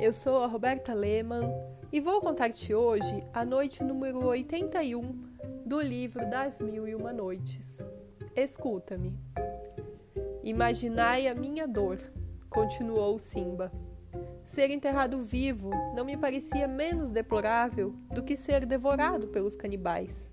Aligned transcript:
Eu 0.00 0.12
sou 0.12 0.38
a 0.38 0.46
Roberta 0.46 0.92
Lehmann 0.92 1.48
e 1.92 2.00
vou 2.00 2.20
contar-te 2.20 2.74
hoje 2.74 3.24
a 3.32 3.44
noite 3.44 3.84
número 3.84 4.26
81 4.26 5.02
do 5.64 5.80
livro 5.80 6.28
Das 6.28 6.60
Mil 6.60 6.88
e 6.88 6.94
Uma 6.94 7.12
Noites. 7.12 7.84
Escuta-me. 8.34 9.16
Imaginai 10.42 11.28
a 11.28 11.34
minha 11.34 11.66
dor, 11.66 11.98
continuou 12.50 13.18
Simba. 13.18 13.72
Ser 14.44 14.70
enterrado 14.70 15.20
vivo 15.20 15.70
não 15.94 16.04
me 16.04 16.16
parecia 16.16 16.66
menos 16.66 17.10
deplorável 17.10 17.94
do 18.12 18.22
que 18.22 18.36
ser 18.36 18.66
devorado 18.66 19.28
pelos 19.28 19.56
canibais. 19.56 20.32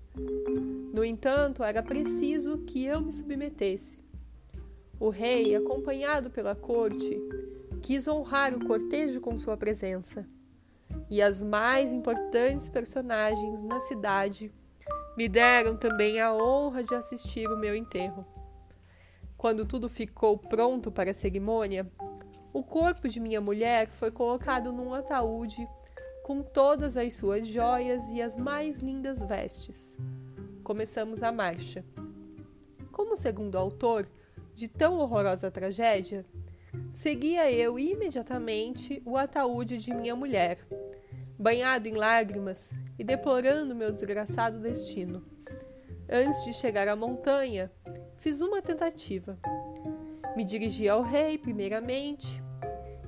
No 0.92 1.04
entanto, 1.04 1.62
era 1.62 1.82
preciso 1.82 2.58
que 2.58 2.84
eu 2.84 3.00
me 3.00 3.12
submetesse. 3.12 3.98
O 5.00 5.08
rei, 5.08 5.54
acompanhado 5.56 6.30
pela 6.30 6.54
corte, 6.54 7.18
quis 7.82 8.06
honrar 8.06 8.54
o 8.54 8.64
cortejo 8.64 9.20
com 9.20 9.36
sua 9.36 9.56
presença. 9.56 10.26
E 11.10 11.20
as 11.20 11.42
mais 11.42 11.92
importantes 11.92 12.68
personagens 12.68 13.60
na 13.62 13.80
cidade 13.80 14.52
me 15.16 15.28
deram 15.28 15.76
também 15.76 16.20
a 16.20 16.32
honra 16.32 16.82
de 16.82 16.94
assistir 16.94 17.48
o 17.48 17.58
meu 17.58 17.74
enterro. 17.74 18.24
Quando 19.36 19.66
tudo 19.66 19.88
ficou 19.88 20.38
pronto 20.38 20.90
para 20.90 21.10
a 21.10 21.14
cerimônia, 21.14 21.90
o 22.52 22.62
corpo 22.62 23.08
de 23.08 23.18
minha 23.18 23.40
mulher 23.40 23.88
foi 23.88 24.10
colocado 24.10 24.72
num 24.72 24.94
ataúde 24.94 25.66
com 26.22 26.42
todas 26.42 26.96
as 26.96 27.14
suas 27.14 27.46
joias 27.46 28.08
e 28.10 28.22
as 28.22 28.36
mais 28.36 28.78
lindas 28.78 29.22
vestes. 29.22 29.98
Começamos 30.62 31.22
a 31.22 31.32
marcha. 31.32 31.84
Como 32.92 33.16
segundo 33.16 33.58
autor 33.58 34.06
de 34.54 34.68
tão 34.68 34.98
horrorosa 34.98 35.50
tragédia, 35.50 36.24
seguia 36.92 37.50
eu 37.50 37.78
imediatamente 37.78 39.02
o 39.04 39.16
ataúde 39.16 39.78
de 39.78 39.94
minha 39.94 40.14
mulher, 40.14 40.58
banhado 41.38 41.88
em 41.88 41.94
lágrimas 41.94 42.72
e 42.98 43.04
deplorando 43.04 43.74
meu 43.74 43.90
desgraçado 43.90 44.58
destino. 44.58 45.24
Antes 46.08 46.44
de 46.44 46.52
chegar 46.52 46.88
à 46.88 46.94
montanha, 46.94 47.72
fiz 48.16 48.42
uma 48.42 48.60
tentativa. 48.60 49.38
Me 50.36 50.44
dirigi 50.44 50.88
ao 50.88 51.02
rei, 51.02 51.38
primeiramente, 51.38 52.42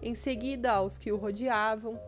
em 0.02 0.14
seguida 0.14 0.72
aos 0.72 0.98
que 0.98 1.12
o 1.12 1.16
rodeavam, 1.16 2.00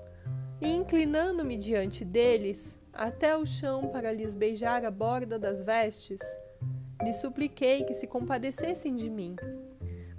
e 0.60 0.70
inclinando-me 0.74 1.58
diante 1.58 2.04
deles 2.04 2.78
até 2.92 3.36
o 3.36 3.44
chão 3.44 3.88
para 3.88 4.12
lhes 4.12 4.34
beijar 4.34 4.84
a 4.86 4.90
borda 4.90 5.38
das 5.38 5.62
vestes, 5.62 6.20
lhes 7.02 7.20
supliquei 7.20 7.84
que 7.84 7.92
se 7.92 8.06
compadecessem 8.06 8.96
de 8.96 9.10
mim 9.10 9.36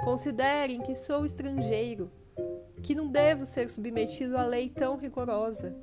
Considerem 0.08 0.80
que 0.80 0.96
sou 0.96 1.26
estrangeiro, 1.26 2.10
que 2.82 2.96
não 2.96 3.10
devo 3.10 3.46
ser 3.46 3.70
submetido 3.70 4.38
à 4.38 4.46
lei 4.46 4.70
tão 4.70 4.96
rigorosa 4.96 5.76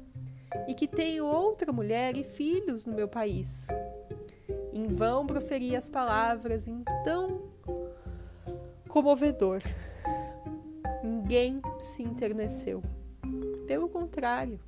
e 0.66 0.72
que 0.72 0.88
tenho 0.88 1.26
outra 1.26 1.70
mulher 1.70 2.16
e 2.16 2.24
filhos 2.24 2.86
no 2.86 2.94
meu 2.94 3.06
país. 3.06 3.66
Em 4.72 4.84
vão 4.84 5.26
proferi 5.26 5.76
as 5.76 5.90
palavras 5.90 6.66
em 6.66 6.82
tão 7.04 7.50
comovedor. 8.88 9.60
Ninguém 11.04 11.60
se 11.78 12.02
interneceu. 12.02 12.82
Pelo 13.66 13.90
contrário, 13.90 14.58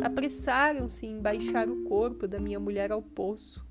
apressaram-se 0.00 1.06
em 1.06 1.20
baixar 1.20 1.68
o 1.68 1.82
corpo 1.86 2.28
da 2.28 2.38
minha 2.38 2.60
mulher 2.60 2.92
ao 2.92 3.02
poço 3.02 3.66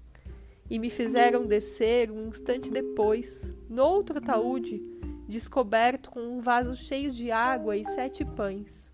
e 0.70 0.78
me 0.78 0.90
fizeram 0.90 1.45
descer 1.45 2.12
um 2.12 2.28
instante 2.28 2.70
depois, 2.70 3.54
noutro 3.70 4.18
ataúde, 4.18 4.92
descoberto 5.32 6.12
com 6.12 6.20
um 6.20 6.42
vaso 6.42 6.76
cheio 6.76 7.10
de 7.10 7.32
água 7.32 7.78
e 7.78 7.86
sete 7.86 8.26
pães. 8.26 8.92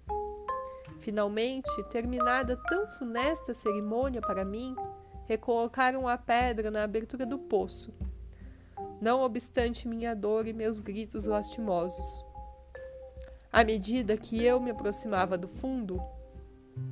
Finalmente, 1.00 1.68
terminada 1.90 2.56
tão 2.70 2.88
funesta 2.90 3.56
cerimônia 3.56 4.22
para 4.22 4.46
mim, 4.46 4.76
recolocaram 5.26 6.08
a 6.08 6.16
pedra 6.16 6.70
na 6.70 6.84
abertura 6.84 7.26
do 7.26 7.40
poço, 7.40 7.92
não 9.02 9.22
obstante 9.22 9.88
minha 9.88 10.16
dor 10.16 10.48
e 10.48 10.54
meus 10.54 10.80
gritos 10.80 11.26
lastimosos. 11.26 12.24
À 13.52 13.64
medida 13.64 14.16
que 14.16 14.44
eu 14.44 14.60
me 14.60 14.70
aproximava 14.70 15.40
do 15.40 15.48
fundo, 15.48 16.00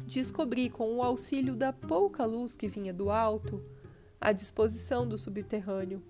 descobri, 0.07 0.71
com 0.71 0.95
o 0.95 1.03
auxílio 1.03 1.55
da 1.55 1.71
pouca 1.71 2.25
luz 2.25 2.57
que 2.57 2.67
vinha 2.67 2.91
do 2.91 3.11
alto, 3.11 3.63
a 4.19 4.31
disposição 4.31 5.07
do 5.07 5.19
subterrâneo. 5.19 6.01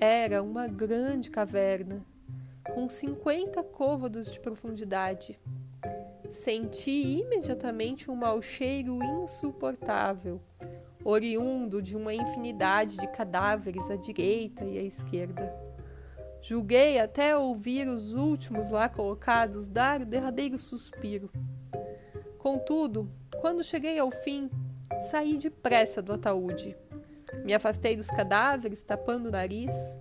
Era 0.00 0.42
uma 0.42 0.66
grande 0.66 1.30
caverna, 1.30 2.04
com 2.72 2.88
50 2.88 3.62
côvados 3.64 4.30
de 4.30 4.40
profundidade. 4.40 5.38
Senti 6.28 7.20
imediatamente 7.20 8.10
um 8.10 8.16
mau 8.16 8.40
cheiro 8.40 8.98
insuportável, 9.22 10.40
oriundo 11.04 11.82
de 11.82 11.96
uma 11.96 12.14
infinidade 12.14 12.96
de 12.96 13.06
cadáveres 13.08 13.90
à 13.90 13.96
direita 13.96 14.64
e 14.64 14.78
à 14.78 14.82
esquerda. 14.82 15.54
Julguei 16.40 16.98
até 16.98 17.36
ouvir 17.36 17.88
os 17.88 18.12
últimos 18.12 18.68
lá 18.68 18.88
colocados 18.88 19.66
dar 19.66 20.02
o 20.02 20.06
derradeiro 20.06 20.58
suspiro. 20.58 21.30
Contudo, 22.38 23.10
quando 23.40 23.64
cheguei 23.64 23.98
ao 23.98 24.10
fim, 24.10 24.50
saí 25.10 25.38
depressa 25.38 26.02
do 26.02 26.12
ataúde. 26.12 26.76
Me 27.44 27.54
afastei 27.54 27.96
dos 27.96 28.08
cadáveres, 28.08 28.82
tapando 28.82 29.28
o 29.28 29.32
nariz. 29.32 29.98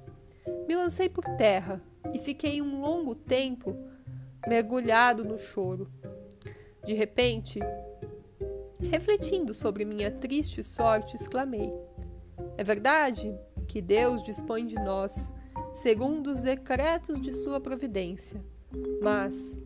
Me 0.68 0.76
lancei 0.76 1.10
por 1.10 1.24
terra, 1.38 1.82
e 2.12 2.20
fiquei 2.20 2.62
um 2.62 2.82
longo 2.82 3.14
tempo 3.16 3.76
mergulhado 4.48 5.24
no 5.24 5.38
choro. 5.38 5.90
De 6.84 6.94
repente, 6.94 7.60
refletindo 8.80 9.54
sobre 9.54 9.86
minha 9.86 10.12
triste 10.12 10.64
sorte, 10.64 11.16
exclamei: 11.16 11.72
É 12.58 12.64
verdade 12.64 13.34
que 13.68 13.82
Deus 13.82 14.22
dispõe 14.24 14.66
de 14.66 14.76
nós 14.76 15.34
segundo 15.74 16.28
os 16.32 16.42
decretos 16.42 17.20
de 17.22 17.34
sua 17.34 17.60
providência. 17.60 18.44
Mas, 19.02 19.58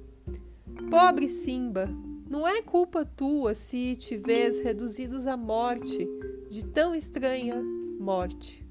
pobre 0.90 1.28
Simba, 1.28 1.90
não 2.30 2.48
é 2.48 2.62
culpa 2.62 3.06
tua 3.06 3.56
se 3.56 3.96
te 3.96 4.18
vês 4.18 4.60
reduzidos 4.60 5.26
à 5.26 5.38
morte 5.38 6.08
de 6.50 6.66
tão 6.66 6.94
estranha 6.94 7.62
morte. 8.00 8.67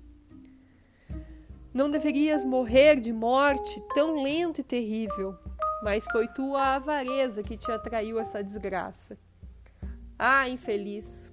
Não 1.76 1.90
deverias 1.90 2.42
morrer 2.42 2.98
de 2.98 3.12
morte 3.12 3.82
tão 3.94 4.22
lenta 4.22 4.62
e 4.62 4.64
terrível, 4.64 5.36
mas 5.82 6.06
foi 6.06 6.26
tua 6.26 6.74
avareza 6.76 7.42
que 7.42 7.54
te 7.54 7.70
atraiu 7.70 8.18
essa 8.18 8.42
desgraça. 8.42 9.18
Ah, 10.18 10.48
infeliz! 10.48 11.30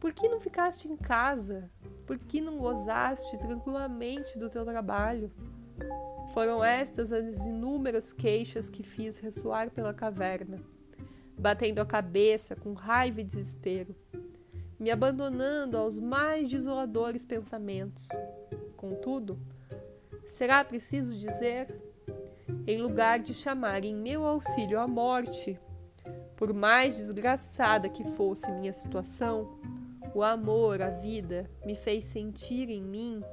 Por 0.00 0.14
que 0.14 0.30
não 0.30 0.40
ficaste 0.40 0.88
em 0.88 0.96
casa? 0.96 1.70
Por 2.06 2.16
que 2.16 2.40
não 2.40 2.56
gozaste 2.56 3.36
tranquilamente 3.36 4.38
do 4.38 4.48
teu 4.48 4.64
trabalho? 4.64 5.30
Foram 6.32 6.64
estas 6.64 7.12
as 7.12 7.44
inúmeras 7.44 8.14
queixas 8.14 8.70
que 8.70 8.82
fiz 8.82 9.18
ressoar 9.18 9.70
pela 9.70 9.92
caverna, 9.92 10.58
batendo 11.38 11.82
a 11.82 11.84
cabeça 11.84 12.56
com 12.56 12.72
raiva 12.72 13.20
e 13.20 13.24
desespero, 13.24 13.94
me 14.80 14.90
abandonando 14.90 15.76
aos 15.76 16.00
mais 16.00 16.50
desoladores 16.50 17.26
pensamentos. 17.26 18.08
Contudo, 18.88 19.36
será 20.28 20.62
preciso 20.62 21.18
dizer, 21.18 21.74
em 22.64 22.80
lugar 22.80 23.18
de 23.18 23.34
chamar 23.34 23.84
em 23.84 23.92
meu 23.92 24.24
auxílio 24.24 24.78
a 24.78 24.86
morte, 24.86 25.58
por 26.36 26.54
mais 26.54 26.96
desgraçada 26.96 27.88
que 27.88 28.04
fosse 28.04 28.48
minha 28.52 28.72
situação, 28.72 29.58
o 30.14 30.22
amor, 30.22 30.80
a 30.80 30.90
vida, 30.90 31.50
me 31.64 31.74
fez 31.74 32.04
sentir 32.04 32.70
em 32.70 32.80
mim 32.80 33.24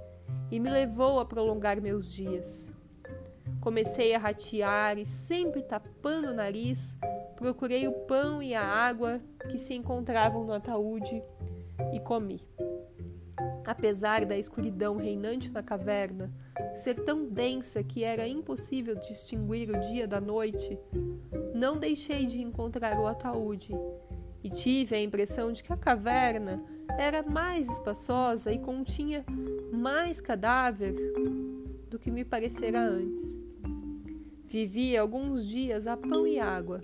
e 0.50 0.60
me 0.60 0.72
levou 0.72 1.20
a 1.20 1.26
prolongar 1.26 1.80
meus 1.80 2.12
dias. 2.12 2.74
Comecei 3.62 4.16
a 4.16 4.18
ratear 4.18 4.98
e, 4.98 5.06
sempre 5.06 5.62
tapando 5.62 6.32
o 6.32 6.34
nariz, 6.34 6.98
procurei 7.36 7.88
o 7.88 7.94
pão 8.08 8.42
e 8.42 8.56
a 8.56 8.66
água 8.66 9.22
que 9.52 9.60
se 9.60 9.76
encontravam 9.76 10.46
no 10.46 10.54
ataúde 10.54 11.24
e 11.94 12.00
comi. 12.00 12.42
Apesar 13.66 14.26
da 14.26 14.38
escuridão 14.38 14.98
reinante 14.98 15.52
na 15.52 15.64
caverna 15.64 16.32
ser 16.76 16.96
tão 17.04 17.26
densa 17.26 17.84
que 17.84 18.04
era 18.04 18.28
impossível 18.28 18.96
distinguir 18.96 19.70
o 19.70 19.80
dia 19.80 20.08
da 20.08 20.20
noite, 20.20 20.78
não 21.56 21.78
deixei 21.78 22.26
de 22.26 22.42
encontrar 22.42 23.00
o 23.00 23.08
ataúde 23.08 23.74
e 24.44 24.50
tive 24.50 24.96
a 24.96 25.02
impressão 25.02 25.52
de 25.52 25.64
que 25.64 25.72
a 25.72 25.78
caverna 25.78 26.62
era 26.98 27.24
mais 27.24 27.70
espaçosa 27.70 28.52
e 28.52 28.60
continha 28.60 29.26
mais 29.72 30.20
cadáver 30.20 30.94
do 31.90 31.98
que 31.98 32.12
me 32.12 32.26
parecera 32.26 32.82
antes. 32.82 33.42
Vivi 34.46 34.96
alguns 34.98 35.46
dias 35.48 35.88
a 35.88 35.96
pão 35.96 36.28
e 36.28 36.40
água. 36.40 36.82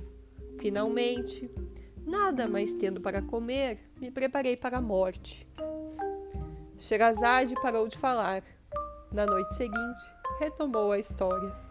Finalmente, 0.60 1.50
nada 2.06 2.48
mais 2.48 2.74
tendo 2.74 3.02
para 3.02 3.22
comer, 3.22 3.80
me 4.00 4.10
preparei 4.10 4.56
para 4.56 4.78
a 4.78 4.82
morte. 4.82 5.48
Sherazade 6.80 7.54
parou 7.62 7.90
de 7.90 7.98
falar. 7.98 8.42
Na 9.12 9.26
noite 9.26 9.54
seguinte, 9.56 10.04
retomou 10.40 10.94
a 10.94 10.98
história. 10.98 11.69